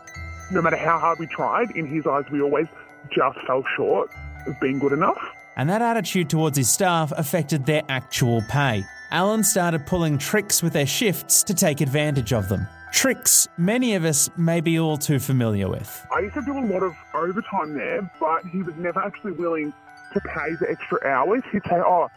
no 0.51 0.61
matter 0.61 0.77
how 0.77 0.99
hard 0.99 1.19
we 1.19 1.27
tried 1.27 1.71
in 1.73 1.87
his 1.87 2.07
eyes 2.07 2.25
we 2.31 2.41
always 2.41 2.67
just 3.11 3.39
fell 3.47 3.65
short 3.77 4.11
of 4.47 4.59
being 4.61 4.79
good 4.79 4.93
enough 4.93 5.19
And 5.57 5.69
that 5.71 5.83
attitude 5.83 6.31
towards 6.31 6.57
his 6.57 6.69
staff 6.71 7.13
affected 7.17 7.67
their 7.67 7.83
actual 7.89 8.43
pay. 8.49 8.85
Alan 9.11 9.45
started 9.45 9.87
pulling 9.87 10.17
tricks 10.17 10.63
with 10.63 10.73
their 10.73 10.87
shifts 10.87 11.43
to 11.45 11.53
take 11.53 11.83
advantage 11.83 12.33
of 12.33 12.49
them. 12.49 12.67
Tricks 12.93 13.49
many 13.57 13.95
of 13.95 14.05
us 14.05 14.29
may 14.37 14.61
be 14.61 14.79
all 14.79 14.99
too 14.99 15.19
familiar 15.19 15.69
with. 15.69 16.07
I 16.15 16.21
used 16.21 16.35
to 16.35 16.43
do 16.43 16.57
a 16.57 16.61
lot 16.61 16.83
of 16.83 16.95
overtime 17.15 17.75
there, 17.75 18.09
but 18.21 18.45
he 18.45 18.63
was 18.63 18.75
never 18.77 19.01
actually 19.01 19.33
willing 19.33 19.73
to 20.13 20.21
pay 20.21 20.55
the 20.61 20.71
extra 20.71 21.05
hours. 21.09 21.43
He'd 21.51 21.63
say, 21.65 21.77
Oh, 21.77 22.09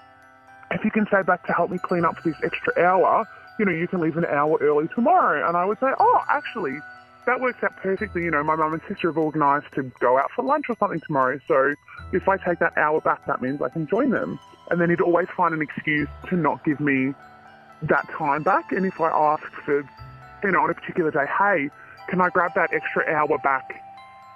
if 0.71 0.83
you 0.83 0.91
can 0.91 1.07
stay 1.07 1.23
back 1.23 1.45
to 1.47 1.53
help 1.53 1.71
me 1.71 1.77
clean 1.77 2.03
up 2.03 2.17
for 2.17 2.29
this 2.29 2.37
extra 2.43 2.83
hour, 2.83 3.25
you 3.57 3.65
know, 3.65 3.71
you 3.71 3.87
can 3.87 4.01
leave 4.01 4.17
an 4.17 4.25
hour 4.25 4.57
early 4.59 4.89
tomorrow. 4.93 5.47
And 5.47 5.55
I 5.55 5.63
would 5.63 5.79
say, 5.79 5.87
Oh, 5.97 6.21
actually, 6.29 6.77
that 7.25 7.39
works 7.39 7.63
out 7.63 7.77
perfectly. 7.77 8.25
You 8.25 8.31
know, 8.31 8.43
my 8.43 8.57
mum 8.57 8.73
and 8.73 8.81
sister 8.87 9.07
have 9.07 9.17
organised 9.17 9.73
to 9.75 9.83
go 10.01 10.17
out 10.17 10.29
for 10.35 10.43
lunch 10.43 10.65
or 10.69 10.75
something 10.77 10.99
tomorrow. 11.07 11.39
So 11.47 11.73
if 12.11 12.27
I 12.27 12.35
take 12.35 12.59
that 12.59 12.77
hour 12.77 12.99
back, 12.99 13.25
that 13.27 13.41
means 13.41 13.61
I 13.61 13.69
can 13.69 13.87
join 13.87 14.09
them. 14.09 14.37
And 14.69 14.81
then 14.81 14.89
he'd 14.89 15.01
always 15.01 15.27
find 15.37 15.53
an 15.53 15.61
excuse 15.61 16.09
to 16.29 16.35
not 16.35 16.65
give 16.65 16.81
me 16.81 17.13
that 17.83 18.09
time 18.09 18.43
back. 18.43 18.71
And 18.71 18.85
if 18.85 18.99
I 18.99 19.09
asked 19.09 19.53
for, 19.63 19.87
you 20.45 20.51
know, 20.51 20.61
on 20.61 20.69
a 20.69 20.73
particular 20.73 21.11
day, 21.11 21.25
hey, 21.37 21.69
can 22.09 22.21
I 22.21 22.29
grab 22.29 22.51
that 22.55 22.71
extra 22.73 23.03
hour 23.11 23.37
back 23.39 23.81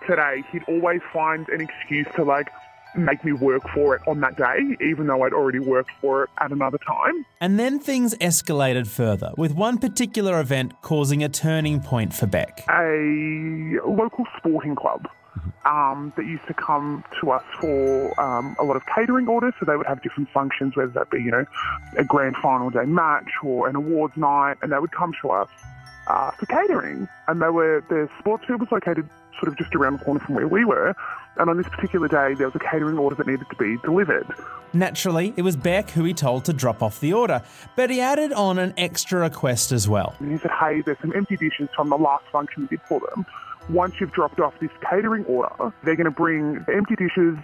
today? 0.08 0.44
He'd 0.52 0.64
always 0.68 1.02
find 1.14 1.48
an 1.50 1.62
excuse 1.62 2.08
to 2.16 2.24
like 2.24 2.50
make 2.96 3.24
me 3.24 3.32
work 3.32 3.62
for 3.74 3.96
it 3.96 4.02
on 4.08 4.20
that 4.22 4.36
day, 4.36 4.76
even 4.82 5.06
though 5.06 5.22
I'd 5.22 5.34
already 5.34 5.60
worked 5.60 5.92
for 6.02 6.24
it 6.24 6.30
at 6.40 6.52
another 6.52 6.80
time. 6.80 7.26
And 7.40 7.60
then 7.60 7.80
things 7.80 8.16
escalated 8.16 8.88
further, 8.88 9.32
with 9.38 9.52
one 9.52 9.78
particular 9.78 10.40
event 10.40 10.82
causing 10.82 11.24
a 11.24 11.30
turning 11.30 11.82
point 11.82 12.14
for 12.14 12.26
Beck. 12.26 12.66
A 12.70 13.78
local 13.86 14.26
sporting 14.38 14.76
club 14.76 15.08
um, 15.66 16.12
that 16.18 16.26
used 16.26 16.48
to 16.48 16.56
come 16.56 17.04
to 17.22 17.30
us 17.30 17.44
for 17.62 18.20
um, 18.20 18.56
a 18.60 18.64
lot 18.64 18.76
of 18.76 18.82
catering 18.88 19.28
orders. 19.28 19.54
So 19.60 19.66
they 19.68 19.78
would 19.78 19.86
have 19.86 20.02
different 20.02 20.30
functions, 20.32 20.76
whether 20.76 20.92
that 20.92 21.12
be, 21.12 21.22
you 21.22 21.30
know, 21.30 21.46
a 21.98 22.04
grand 22.04 22.36
final 22.42 22.72
day 22.72 22.86
match 22.86 23.30
or 23.44 23.68
an 23.68 23.76
awards 23.76 24.18
night, 24.18 24.58
and 24.64 24.72
they 24.72 24.80
would 24.80 24.92
come 24.92 25.14
to 25.22 25.30
us 25.30 25.50
uh, 26.10 26.32
for 26.32 26.46
catering. 26.46 27.08
And 27.28 27.42
they 27.42 27.50
were 27.50 27.84
the 27.90 28.10
sports 28.20 28.46
field 28.46 28.60
was 28.60 28.72
located 28.72 29.08
sort 29.40 29.48
of 29.48 29.58
just 29.58 29.74
around 29.76 30.00
the 30.00 30.06
corner 30.06 30.20
from 30.20 30.36
where 30.36 30.48
we 30.48 30.66
were. 30.66 30.96
And 31.38 31.50
on 31.50 31.56
this 31.56 31.70
particular 31.70 32.10
day, 32.10 32.34
there 32.34 32.48
was 32.48 32.56
a 32.56 32.60
catering 32.60 32.98
order 32.98 33.16
that 33.16 33.28
needed 33.28 33.46
to 33.50 33.56
be 33.56 33.78
delivered. 33.78 34.28
Naturally, 34.74 35.34
it 35.38 35.44
was 35.44 35.56
Beck 35.56 35.90
who 35.92 36.04
he 36.04 36.14
told 36.14 36.44
to 36.46 36.54
drop 36.54 36.84
off 36.84 37.00
the 37.00 37.14
order, 37.14 37.42
but 37.78 37.90
he 37.90 38.02
added 38.02 38.34
on 38.34 38.60
an 38.60 38.74
extra 38.76 39.22
request 39.22 39.72
as 39.72 39.88
well. 39.88 40.16
And 40.20 40.32
he 40.32 40.38
said, 40.38 40.52
"Hey, 40.52 40.82
there's 40.82 41.00
some 41.00 41.14
empty 41.16 41.38
dishes 41.38 41.70
from 41.76 41.90
the 41.90 41.98
last 41.98 42.26
function 42.32 42.64
we 42.64 42.68
did 42.68 42.82
for 42.82 43.00
them." 43.00 43.26
once 43.70 44.00
you've 44.00 44.12
dropped 44.12 44.40
off 44.40 44.54
this 44.60 44.72
catering 44.82 45.24
order, 45.26 45.74
they're 45.84 45.96
going 45.96 46.06
to 46.06 46.12
bring 46.12 46.64
the 46.66 46.76
empty 46.76 46.96
dishes 46.96 47.38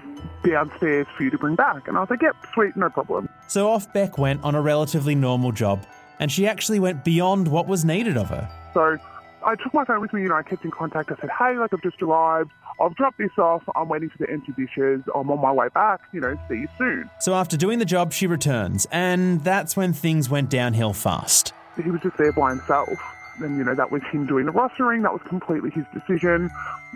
downstairs 0.44 1.06
for 1.16 1.24
you 1.24 1.30
to 1.30 1.38
bring 1.38 1.56
back. 1.56 1.88
And 1.88 1.98
I 1.98 2.00
was 2.02 2.10
like, 2.10 2.22
yep, 2.22 2.36
sweet, 2.54 2.76
no 2.76 2.90
problem. 2.90 3.30
So 3.48 3.70
off 3.70 3.92
Beck 3.94 4.18
went 4.18 4.44
on 4.44 4.56
a 4.56 4.62
relatively 4.62 5.16
normal 5.16 5.52
job, 5.52 5.86
and 6.20 6.32
she 6.32 6.48
actually 6.48 6.80
went 6.80 7.04
beyond 7.04 7.48
what 7.48 7.68
was 7.68 7.86
needed 7.86 8.18
of 8.18 8.30
her. 8.30 8.50
So 8.74 8.98
I 9.44 9.56
took 9.56 9.74
my 9.74 9.86
phone 9.86 10.02
with 10.02 10.14
me 10.14 10.24
and 10.24 10.34
I 10.34 10.42
kept 10.42 10.66
in 10.66 10.72
contact. 10.72 11.12
I 11.12 11.16
said, 11.22 11.30
hey, 11.38 11.58
like 11.58 11.74
I've 11.74 11.82
just 11.82 12.02
arrived. 12.02 12.52
I've 12.80 12.96
dropped 12.96 13.18
this 13.18 13.38
off. 13.38 13.64
I'm 13.76 13.88
waiting 13.88 14.10
for 14.10 14.18
the 14.18 14.30
empty 14.30 14.52
dishes. 14.58 15.02
I'm 15.14 15.32
on 15.32 15.40
my 15.40 15.52
way 15.52 15.70
back. 15.74 16.02
You 16.12 16.22
know, 16.22 16.38
see 16.50 16.56
you 16.56 16.68
soon. 16.78 17.10
So 17.20 17.34
after 17.34 17.56
doing 17.56 17.80
the 17.80 17.86
job, 17.86 18.12
she 18.12 18.28
returns, 18.28 18.86
and 18.92 19.42
that's 19.44 19.78
when 19.78 19.94
things 19.94 20.30
went 20.30 20.50
downhill 20.50 20.94
fast. 20.94 21.54
He 21.82 21.90
was 21.90 22.02
just 22.02 22.18
there 22.18 22.34
by 22.34 22.52
himself 22.52 23.00
and 23.42 23.58
you 23.58 23.64
know 23.64 23.76
that 23.76 23.92
was 23.92 24.02
him 24.12 24.26
doing 24.26 24.46
the 24.46 24.52
rostering. 24.52 25.04
That 25.04 25.14
was 25.14 25.22
completely 25.28 25.70
his 25.70 25.86
decision. 25.94 26.50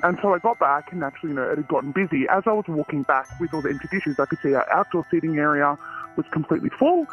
And 0.03 0.17
so 0.21 0.33
I 0.33 0.39
got 0.39 0.59
back, 0.59 0.91
and 0.91 1.03
actually, 1.03 1.31
you 1.31 1.35
know, 1.35 1.43
it 1.43 1.57
had 1.57 1.67
gotten 1.67 1.91
busy. 1.91 2.27
As 2.29 2.43
I 2.45 2.53
was 2.53 2.65
walking 2.67 3.03
back 3.03 3.27
with 3.39 3.53
all 3.53 3.61
the 3.61 3.69
empty 3.69 3.87
dishes, 3.91 4.19
I 4.19 4.25
could 4.25 4.39
see 4.39 4.53
our 4.53 4.69
outdoor 4.71 5.05
seating 5.11 5.37
area 5.37 5.77
was 6.15 6.25
completely 6.31 6.69
full. 6.69 7.05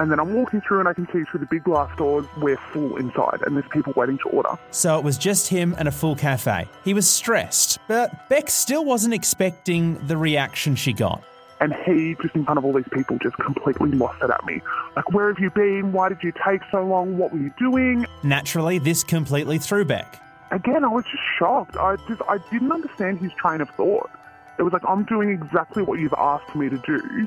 And 0.00 0.10
then 0.10 0.18
I'm 0.18 0.34
walking 0.34 0.60
through, 0.60 0.80
and 0.80 0.88
I 0.88 0.92
can 0.92 1.06
see 1.06 1.22
through 1.24 1.40
the 1.40 1.46
big 1.46 1.64
glass 1.64 1.96
doors 1.96 2.26
we're 2.38 2.56
full 2.72 2.96
inside, 2.96 3.42
and 3.46 3.56
there's 3.56 3.68
people 3.70 3.92
waiting 3.96 4.18
to 4.18 4.28
order. 4.30 4.58
So 4.70 4.98
it 4.98 5.04
was 5.04 5.16
just 5.16 5.48
him 5.48 5.74
and 5.78 5.86
a 5.86 5.92
full 5.92 6.16
cafe. 6.16 6.68
He 6.84 6.94
was 6.94 7.08
stressed, 7.08 7.78
but 7.86 8.28
Beck 8.28 8.50
still 8.50 8.84
wasn't 8.84 9.14
expecting 9.14 10.04
the 10.06 10.16
reaction 10.16 10.74
she 10.74 10.92
got. 10.92 11.22
And 11.60 11.72
he, 11.86 12.16
just 12.20 12.34
in 12.34 12.44
front 12.44 12.58
of 12.58 12.64
all 12.64 12.72
these 12.72 12.88
people, 12.92 13.18
just 13.22 13.36
completely 13.36 13.92
lost 13.92 14.20
it 14.22 14.30
at 14.30 14.44
me. 14.44 14.60
Like, 14.96 15.12
where 15.12 15.28
have 15.28 15.38
you 15.38 15.50
been? 15.50 15.92
Why 15.92 16.08
did 16.08 16.18
you 16.22 16.32
take 16.44 16.60
so 16.70 16.84
long? 16.84 17.16
What 17.16 17.32
were 17.32 17.38
you 17.38 17.52
doing? 17.56 18.06
Naturally, 18.24 18.78
this 18.78 19.04
completely 19.04 19.58
threw 19.58 19.84
Beck. 19.84 20.20
Again, 20.50 20.84
I 20.84 20.88
was 20.88 21.04
just 21.04 21.22
shocked. 21.38 21.76
I 21.76 21.96
just, 22.08 22.20
I 22.28 22.38
didn't 22.50 22.72
understand 22.72 23.18
his 23.18 23.32
train 23.34 23.60
of 23.60 23.70
thought. 23.70 24.10
It 24.58 24.62
was 24.62 24.72
like, 24.72 24.82
I'm 24.86 25.04
doing 25.04 25.30
exactly 25.30 25.82
what 25.82 26.00
you've 26.00 26.14
asked 26.14 26.54
me 26.54 26.68
to 26.68 26.78
do. 26.78 27.26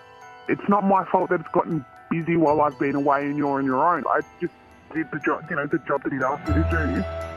It's 0.50 0.70
not 0.70 0.84
my 0.84 1.04
fault 1.06 1.30
that 1.30 1.40
it's 1.40 1.50
gotten 1.50 1.84
busy 2.10 2.36
while 2.36 2.62
I've 2.62 2.78
been 2.80 2.96
away 2.96 3.26
and 3.26 3.38
you're 3.38 3.58
on 3.58 3.66
your 3.66 3.88
own. 3.88 4.04
I 4.10 4.22
just 4.40 4.54
did 4.94 5.10
the 5.12 5.20
job, 5.20 5.46
you 5.50 5.56
know, 5.56 5.68
the 5.68 5.80
job 5.80 6.04
that 6.04 6.14
he'd 6.14 6.22
asked 6.22 6.48
me 6.48 6.56
to 6.56 6.96
do. 6.96 7.28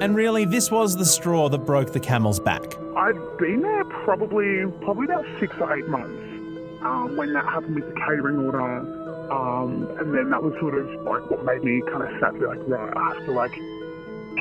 And 0.00 0.16
really, 0.16 0.44
this 0.44 0.70
was 0.70 0.96
the 0.96 1.04
straw 1.04 1.48
that 1.48 1.58
broke 1.58 1.92
the 1.92 2.00
camel's 2.00 2.40
back. 2.40 2.62
I'd 2.96 3.36
been 3.38 3.60
there 3.62 3.84
probably 3.84 4.64
probably 4.82 5.04
about 5.04 5.26
six 5.38 5.54
or 5.60 5.76
eight 5.76 5.88
months 5.88 6.22
um, 6.82 7.16
when 7.16 7.32
that 7.34 7.44
happened 7.44 7.74
with 7.74 7.86
the 7.86 8.00
catering 8.00 8.38
order, 8.38 8.60
um, 9.30 9.88
and 9.98 10.14
then 10.14 10.30
that 10.30 10.42
was 10.42 10.54
sort 10.60 10.78
of 10.78 10.88
like 11.02 11.28
what 11.30 11.44
made 11.44 11.62
me 11.62 11.82
kind 11.90 12.02
of 12.02 12.20
sat 12.20 12.38
there 12.38 12.48
like, 12.48 12.60
right, 12.66 12.96
I 12.96 13.14
have 13.14 13.24
to 13.26 13.32
like 13.32 13.52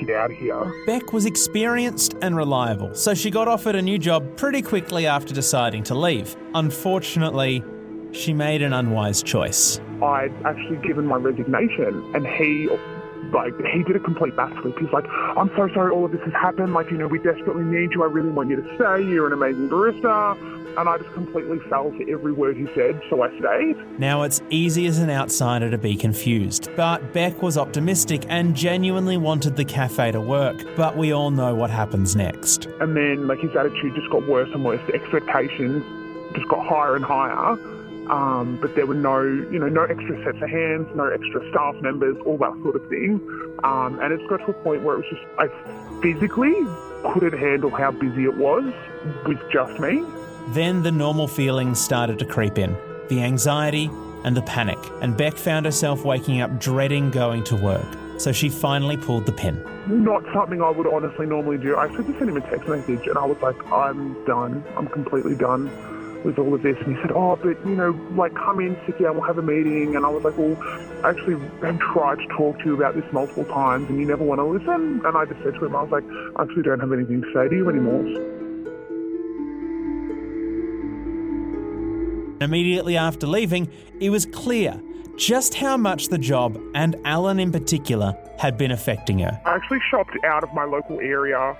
get 0.05 0.15
out 0.15 0.31
of 0.31 0.37
here. 0.37 0.73
Beck 0.85 1.13
was 1.13 1.25
experienced 1.25 2.15
and 2.21 2.35
reliable, 2.35 2.93
so 2.93 3.13
she 3.13 3.29
got 3.29 3.47
offered 3.47 3.75
a 3.75 3.81
new 3.81 3.97
job 3.97 4.37
pretty 4.37 4.61
quickly 4.61 5.07
after 5.07 5.33
deciding 5.33 5.83
to 5.83 5.95
leave. 5.95 6.35
Unfortunately, 6.53 7.63
she 8.11 8.33
made 8.33 8.61
an 8.61 8.73
unwise 8.73 9.21
choice. 9.23 9.79
I'd 10.01 10.33
actually 10.45 10.77
given 10.77 11.05
my 11.05 11.17
resignation, 11.17 12.03
and 12.15 12.25
he 12.27 12.69
like 13.33 13.53
he 13.73 13.83
did 13.83 13.95
a 13.95 13.99
complete 13.99 14.35
backflip. 14.35 14.77
He's 14.79 14.91
like, 14.91 15.05
I'm 15.09 15.49
so 15.55 15.67
sorry 15.73 15.91
all 15.91 16.05
of 16.05 16.11
this 16.11 16.21
has 16.21 16.33
happened. 16.33 16.73
Like, 16.73 16.91
you 16.91 16.97
know, 16.97 17.07
we 17.07 17.19
desperately 17.19 17.63
need 17.63 17.91
you. 17.91 18.03
I 18.03 18.07
really 18.07 18.29
want 18.29 18.49
you 18.49 18.57
to 18.57 18.75
stay. 18.75 19.03
You're 19.03 19.27
an 19.27 19.33
amazing 19.33 19.69
barista. 19.69 20.37
And 20.77 20.88
I 20.88 20.98
just 21.00 21.12
completely 21.13 21.60
fell 21.69 21.91
for 21.91 22.03
every 22.07 22.31
word 22.31 22.55
he 22.55 22.67
said, 22.75 23.01
so 23.10 23.24
I 23.24 23.29
stayed. 23.39 24.00
Now 24.00 24.22
it's 24.22 24.43
easy 24.51 24.86
as 24.86 25.00
an 25.00 25.10
outsider 25.10 25.72
to 25.72 25.77
be 25.77 25.96
confused, 25.96 26.69
but 26.75 27.13
Beck 27.13 27.41
was 27.41 27.57
optimistic 27.57 28.25
and 28.29 28.55
genuinely 28.55 29.17
wanted 29.17 29.55
the 29.55 29.65
cafe 29.65 30.12
to 30.12 30.22
work. 30.22 30.63
But 30.75 30.96
we 30.96 31.12
all 31.13 31.31
know 31.31 31.55
what 31.55 31.72
happens 31.72 32.15
next. 32.15 32.65
And 32.79 32.96
then 32.96 33.27
like 33.27 33.39
his 33.39 33.55
attitude 33.55 33.96
just 33.96 34.10
got 34.12 34.27
worse 34.27 34.50
and 34.53 34.63
worse. 34.63 34.79
The 34.86 34.93
expectations 34.93 35.84
just 36.36 36.48
got 36.48 36.63
higher 36.67 36.96
and 36.96 37.03
higher. 37.03 37.57
Um, 38.12 38.57
but 38.62 38.75
there 38.75 38.86
were 38.86 38.93
no, 38.93 39.22
you 39.22 39.60
know, 39.60 39.67
no 39.67 39.84
extra 39.84 40.24
sets 40.24 40.41
of 40.41 40.50
hands, 40.50 40.88
no 40.96 41.07
extra 41.07 41.50
staff 41.50 41.75
members, 41.81 42.15
all 42.25 42.38
that 42.38 42.53
sort 42.63 42.75
of 42.75 42.88
thing. 42.88 43.19
Um, 43.63 44.00
and 44.00 44.13
it's 44.13 44.25
got 44.29 44.38
to 44.46 44.51
a 44.51 44.53
point 44.53 44.84
where 44.84 44.96
it 44.96 45.00
was 45.00 45.10
just, 45.10 45.25
I 45.39 45.48
physically 46.01 46.55
couldn't 47.12 47.38
handle 47.38 47.69
how 47.69 47.91
busy 47.91 48.24
it 48.25 48.38
was 48.38 48.72
with 49.25 49.39
just 49.51 49.79
me. 49.79 50.03
Then 50.49 50.81
the 50.81 50.91
normal 50.91 51.27
feelings 51.27 51.79
started 51.79 52.17
to 52.19 52.25
creep 52.25 52.57
in 52.57 52.75
the 53.09 53.21
anxiety 53.21 53.89
and 54.23 54.35
the 54.35 54.41
panic, 54.41 54.77
and 55.01 55.15
Beck 55.15 55.37
found 55.37 55.65
herself 55.65 56.03
waking 56.03 56.41
up 56.41 56.59
dreading 56.59 57.11
going 57.11 57.43
to 57.45 57.55
work. 57.55 57.85
So 58.17 58.31
she 58.31 58.49
finally 58.49 58.97
pulled 58.97 59.25
the 59.25 59.31
pin. 59.31 59.63
Not 59.87 60.23
something 60.33 60.61
I 60.61 60.69
would 60.69 60.87
honestly 60.87 61.25
normally 61.25 61.57
do. 61.57 61.75
I 61.75 61.85
actually 61.85 62.05
just 62.05 62.17
sent 62.17 62.29
him 62.29 62.37
a 62.37 62.41
text 62.41 62.67
message 62.67 63.07
and 63.07 63.17
I 63.17 63.25
was 63.25 63.37
like, 63.41 63.55
I'm 63.71 64.25
done. 64.25 64.63
I'm 64.75 64.87
completely 64.87 65.35
done 65.35 65.69
with 66.23 66.39
all 66.39 66.53
of 66.53 66.63
this. 66.63 66.77
And 66.79 66.95
he 66.95 67.01
said, 67.01 67.11
Oh, 67.11 67.35
but 67.35 67.63
you 67.65 67.75
know, 67.75 67.91
like 68.15 68.33
come 68.33 68.59
in, 68.59 68.75
sit 68.85 68.99
down, 68.99 69.15
we'll 69.15 69.23
have 69.23 69.37
a 69.37 69.43
meeting. 69.43 69.95
And 69.95 70.05
I 70.05 70.09
was 70.09 70.23
like, 70.23 70.37
Well, 70.37 70.57
I 71.03 71.11
actually 71.11 71.39
have 71.61 71.79
tried 71.79 72.17
to 72.17 72.27
talk 72.35 72.57
to 72.59 72.65
you 72.65 72.73
about 72.75 72.95
this 72.95 73.05
multiple 73.13 73.45
times 73.45 73.87
and 73.89 73.99
you 73.99 74.05
never 74.05 74.23
want 74.23 74.39
to 74.39 74.45
listen. 74.45 75.05
And 75.05 75.15
I 75.15 75.25
just 75.25 75.41
said 75.43 75.53
to 75.55 75.65
him, 75.65 75.75
I 75.75 75.83
was 75.83 75.91
like, 75.91 76.03
I 76.37 76.41
actually 76.41 76.63
don't 76.63 76.79
have 76.79 76.91
anything 76.91 77.21
to 77.21 77.33
say 77.33 77.47
to 77.47 77.55
you 77.55 77.69
anymore. 77.69 78.37
Immediately 82.41 82.98
after 82.98 83.27
leaving, 83.27 83.70
it 84.00 84.10
was 84.10 84.25
clear 84.25 84.82
just 85.17 85.56
how 85.56 85.75
much 85.75 86.10
the 86.10 86.17
job, 86.17 86.62
and 86.75 86.96
Alan 87.03 87.39
in 87.39 87.51
particular, 87.51 88.15
had 88.38 88.58
been 88.58 88.72
affecting 88.72 89.20
her. 89.20 89.41
I 89.46 89.56
actually 89.56 89.79
shopped 89.89 90.15
out 90.24 90.44
of 90.44 90.53
my 90.53 90.63
local 90.63 91.00
area 91.00 91.58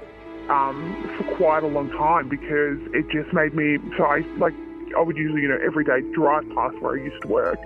um, 0.50 1.12
for 1.18 1.24
quite 1.36 1.64
a 1.64 1.68
long 1.68 1.90
time 1.90 2.30
because 2.30 2.78
it 2.94 3.10
just 3.10 3.34
made 3.34 3.54
me. 3.54 3.78
So 3.98 4.06
I 4.06 4.20
like 4.38 4.54
I 4.96 5.02
would 5.02 5.18
usually 5.18 5.42
you 5.42 5.50
know 5.50 5.60
every 5.66 5.84
day 5.84 6.02
drive 6.14 6.48
past 6.54 6.80
where 6.80 6.94
I 6.94 7.04
used 7.04 7.22
to 7.24 7.28
work. 7.28 7.60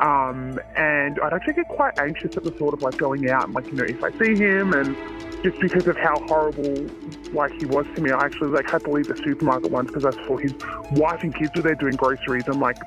Um, 0.00 0.58
and 0.76 1.20
I'd 1.20 1.32
actually 1.32 1.54
get 1.54 1.68
quite 1.68 1.98
anxious 1.98 2.36
at 2.36 2.42
the 2.42 2.50
thought 2.50 2.74
of 2.74 2.82
like 2.82 2.96
going 2.96 3.30
out 3.30 3.44
and 3.44 3.54
like 3.54 3.66
you 3.66 3.74
know 3.74 3.84
if 3.84 4.02
I 4.02 4.10
see 4.18 4.34
him 4.34 4.72
and 4.72 4.96
just 5.44 5.60
because 5.60 5.86
of 5.86 5.96
how 5.96 6.18
horrible 6.26 6.88
like 7.34 7.52
he 7.52 7.66
was 7.66 7.86
to 7.94 8.00
me, 8.00 8.10
I 8.10 8.24
actually 8.24 8.48
like 8.48 8.70
had 8.70 8.82
to 8.84 8.90
leave 8.90 9.08
the 9.08 9.16
supermarket 9.16 9.70
once 9.70 9.90
because 9.90 10.04
I 10.04 10.26
saw 10.26 10.36
his 10.36 10.54
wife 10.92 11.22
and 11.22 11.34
kids 11.34 11.50
were 11.54 11.62
there 11.62 11.74
doing 11.74 11.96
groceries 11.96 12.44
and 12.46 12.60
like 12.60 12.78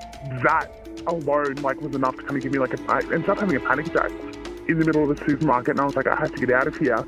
that 0.44 0.70
alone 1.08 1.56
like 1.56 1.80
was 1.82 1.96
enough 1.96 2.16
to 2.18 2.24
kind 2.24 2.38
of 2.38 2.44
give 2.44 2.52
me 2.52 2.60
like 2.60 2.74
a 2.74 2.92
I 2.92 3.00
ended 3.00 3.30
up 3.30 3.40
having 3.40 3.56
a 3.56 3.60
panic 3.60 3.88
attack 3.88 4.12
in 4.68 4.80
the 4.80 4.86
middle 4.86 5.10
of 5.10 5.18
the 5.18 5.26
supermarket 5.26 5.72
and 5.72 5.82
I 5.82 5.86
was 5.86 5.96
like 5.96 6.08
I 6.08 6.16
have 6.16 6.34
to 6.34 6.46
get 6.46 6.52
out 6.56 6.68
of 6.68 6.78
here. 6.78 7.06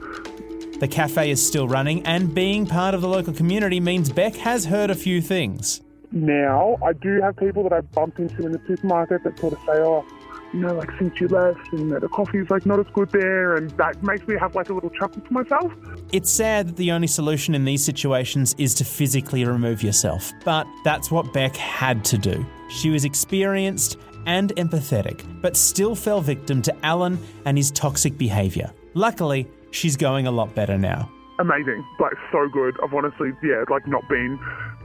The 0.79 0.87
cafe 0.87 1.29
is 1.29 1.45
still 1.45 1.67
running, 1.67 2.05
and 2.05 2.33
being 2.33 2.65
part 2.65 2.93
of 2.93 3.01
the 3.01 3.09
local 3.09 3.33
community 3.33 3.81
means 3.81 4.09
Beck 4.09 4.35
has 4.37 4.63
heard 4.63 4.89
a 4.89 4.95
few 4.95 5.21
things. 5.21 5.81
Now, 6.13 6.77
I 6.81 6.93
do 6.93 7.19
have 7.19 7.35
people 7.35 7.63
that 7.63 7.73
I've 7.73 7.91
bumped 7.91 8.17
into 8.17 8.45
in 8.45 8.53
the 8.53 8.61
supermarket 8.65 9.25
that 9.25 9.37
sort 9.39 9.53
of 9.53 9.59
say, 9.59 9.73
oh, 9.73 10.05
you 10.53 10.59
know, 10.59 10.73
like 10.73 10.89
since 10.97 11.19
you 11.19 11.27
left, 11.27 11.71
and 11.73 11.91
the 11.91 12.07
coffee's 12.09 12.49
like 12.49 12.65
not 12.65 12.79
as 12.79 12.85
good 12.93 13.09
there, 13.11 13.55
and 13.55 13.69
that 13.71 14.01
makes 14.03 14.27
me 14.27 14.35
have 14.39 14.55
like 14.55 14.69
a 14.69 14.73
little 14.73 14.89
chuckle 14.89 15.21
to 15.21 15.33
myself. 15.33 15.71
It's 16.11 16.31
sad 16.31 16.69
that 16.69 16.75
the 16.77 16.91
only 16.91 17.07
solution 17.07 17.55
in 17.55 17.65
these 17.65 17.83
situations 17.83 18.55
is 18.57 18.73
to 18.75 18.85
physically 18.85 19.45
remove 19.45 19.83
yourself, 19.83 20.31
but 20.43 20.67
that's 20.83 21.11
what 21.11 21.33
Beck 21.33 21.55
had 21.55 22.03
to 22.05 22.17
do. 22.17 22.45
She 22.69 22.89
was 22.89 23.05
experienced 23.05 23.97
and 24.25 24.53
empathetic, 24.55 25.23
but 25.41 25.55
still 25.55 25.95
fell 25.95 26.21
victim 26.21 26.61
to 26.63 26.85
Alan 26.85 27.19
and 27.45 27.57
his 27.57 27.71
toxic 27.71 28.17
behaviour. 28.17 28.71
Luckily, 28.93 29.47
she's 29.71 29.95
going 29.95 30.27
a 30.27 30.31
lot 30.31 30.53
better 30.55 30.77
now. 30.77 31.11
Amazing, 31.39 31.85
like 31.99 32.13
so 32.31 32.49
good. 32.49 32.75
I've 32.83 32.93
honestly, 32.93 33.31
yeah, 33.41 33.63
like 33.69 33.87
not 33.87 34.07
been 34.09 34.37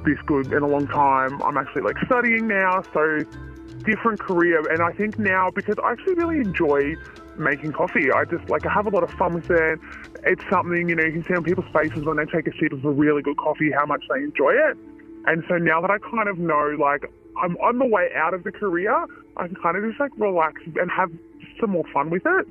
this 0.05 0.19
good 0.27 0.53
in 0.53 0.63
a 0.63 0.67
long 0.69 0.87
time. 0.87 1.43
I'm 1.43 1.57
actually 1.57 1.83
like 1.83 1.97
studying 2.07 2.47
now, 2.47 2.83
so 2.93 3.25
different 3.85 4.21
career. 4.21 4.61
And 4.71 4.83
I 4.83 4.93
think 4.93 5.19
now, 5.19 5.51
because 5.51 5.77
I 5.83 5.93
actually 5.93 6.15
really 6.15 6.39
enjoy 6.39 6.97
making 7.37 7.73
coffee, 7.73 8.11
I 8.13 8.25
just 8.25 8.49
like, 8.49 8.67
I 8.67 8.73
have 8.73 8.87
a 8.87 8.91
lot 8.91 9.03
of 9.03 9.11
fun 9.11 9.35
with 9.35 9.51
it. 9.51 9.79
It's 10.25 10.43
something, 10.51 10.89
you 10.89 10.97
know, 10.97 11.05
you 11.05 11.13
can 11.13 11.25
see 11.25 11.35
on 11.35 11.45
people's 11.45 11.71
faces 11.73 12.05
when 12.05 12.17
they 12.17 12.27
take 12.27 12.47
a 12.47 12.53
sip 12.59 12.73
of 12.73 12.85
a 12.85 12.91
really 12.91 13.23
good 13.23 13.37
coffee 13.37 13.71
how 13.71 13.87
much 13.87 14.03
they 14.09 14.23
enjoy 14.23 14.53
it. 14.53 14.77
And 15.27 15.43
so 15.49 15.57
now 15.59 15.81
that 15.81 15.91
I 15.91 15.99
kind 15.99 16.29
of 16.29 16.39
know, 16.39 16.77
like, 16.79 17.11
I'm 17.37 17.57
on 17.57 17.79
the 17.79 17.87
way 17.87 18.11
out 18.15 18.35
of 18.35 18.45
the 18.45 18.53
career, 18.53 18.95
I 19.37 19.47
can 19.47 19.57
kind 19.57 19.77
of 19.77 19.85
just 19.85 19.99
like 19.99 20.13
relax 20.17 20.63
and 20.77 20.91
have 20.91 21.11
some 21.61 21.71
more 21.71 21.85
fun 21.93 22.11
with 22.11 22.23
it. 22.25 22.47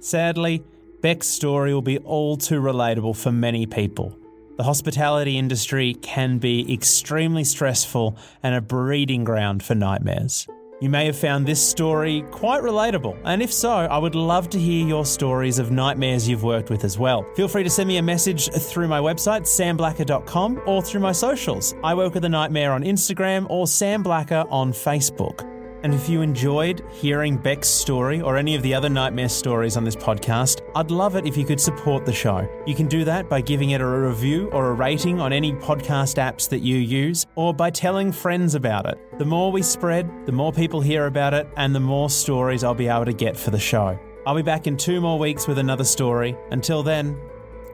Sadly, 0.00 0.64
Beck's 1.00 1.28
story 1.28 1.72
will 1.72 1.82
be 1.82 1.98
all 1.98 2.36
too 2.36 2.60
relatable 2.60 3.16
for 3.16 3.30
many 3.30 3.66
people. 3.66 4.16
The 4.56 4.64
hospitality 4.64 5.36
industry 5.36 5.94
can 5.94 6.38
be 6.38 6.72
extremely 6.72 7.44
stressful 7.44 8.16
and 8.42 8.54
a 8.54 8.60
breeding 8.60 9.22
ground 9.22 9.62
for 9.62 9.74
nightmares. 9.74 10.48
You 10.78 10.90
may 10.90 11.06
have 11.06 11.16
found 11.16 11.46
this 11.46 11.66
story 11.66 12.22
quite 12.30 12.62
relatable, 12.62 13.16
and 13.24 13.40
if 13.40 13.50
so, 13.50 13.70
I 13.70 13.96
would 13.96 14.14
love 14.14 14.50
to 14.50 14.58
hear 14.58 14.86
your 14.86 15.06
stories 15.06 15.58
of 15.58 15.70
nightmares 15.70 16.28
you've 16.28 16.42
worked 16.42 16.68
with 16.68 16.84
as 16.84 16.98
well. 16.98 17.22
Feel 17.34 17.48
free 17.48 17.62
to 17.64 17.70
send 17.70 17.88
me 17.88 17.96
a 17.96 18.02
message 18.02 18.50
through 18.50 18.86
my 18.86 19.00
website, 19.00 19.44
samblacker.com, 19.44 20.60
or 20.66 20.82
through 20.82 21.00
my 21.00 21.12
socials. 21.12 21.74
I 21.82 21.94
work 21.94 22.12
with 22.12 22.26
a 22.26 22.28
nightmare 22.28 22.72
on 22.72 22.82
Instagram 22.82 23.46
or 23.48 23.66
Sam 23.66 24.02
Blacker 24.02 24.44
on 24.50 24.70
Facebook. 24.70 25.55
And 25.82 25.94
if 25.94 26.08
you 26.08 26.22
enjoyed 26.22 26.84
hearing 26.90 27.36
Beck's 27.36 27.68
story 27.68 28.20
or 28.20 28.36
any 28.36 28.54
of 28.54 28.62
the 28.62 28.74
other 28.74 28.88
nightmare 28.88 29.28
stories 29.28 29.76
on 29.76 29.84
this 29.84 29.94
podcast, 29.94 30.62
I'd 30.74 30.90
love 30.90 31.16
it 31.16 31.26
if 31.26 31.36
you 31.36 31.44
could 31.44 31.60
support 31.60 32.04
the 32.04 32.12
show. 32.12 32.48
You 32.66 32.74
can 32.74 32.86
do 32.86 33.04
that 33.04 33.28
by 33.28 33.40
giving 33.40 33.70
it 33.70 33.80
a 33.80 33.86
review 33.86 34.48
or 34.52 34.70
a 34.70 34.72
rating 34.72 35.20
on 35.20 35.32
any 35.32 35.52
podcast 35.52 36.16
apps 36.16 36.48
that 36.48 36.60
you 36.60 36.76
use, 36.76 37.26
or 37.34 37.54
by 37.54 37.70
telling 37.70 38.10
friends 38.10 38.54
about 38.54 38.86
it. 38.86 38.98
The 39.18 39.24
more 39.24 39.52
we 39.52 39.62
spread, 39.62 40.10
the 40.26 40.32
more 40.32 40.52
people 40.52 40.80
hear 40.80 41.06
about 41.06 41.34
it, 41.34 41.48
and 41.56 41.74
the 41.74 41.80
more 41.80 42.10
stories 42.10 42.64
I'll 42.64 42.74
be 42.74 42.88
able 42.88 43.04
to 43.04 43.12
get 43.12 43.36
for 43.36 43.50
the 43.50 43.58
show. 43.58 43.98
I'll 44.26 44.34
be 44.34 44.42
back 44.42 44.66
in 44.66 44.76
two 44.76 45.00
more 45.00 45.18
weeks 45.18 45.46
with 45.46 45.58
another 45.58 45.84
story. 45.84 46.36
Until 46.50 46.82
then, 46.82 47.16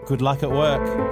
good 0.07 0.21
luck 0.21 0.43
at 0.43 0.51
work. 0.51 1.12